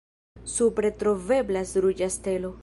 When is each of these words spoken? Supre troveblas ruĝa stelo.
Supre 0.53 0.91
troveblas 1.03 1.75
ruĝa 1.87 2.09
stelo. 2.19 2.53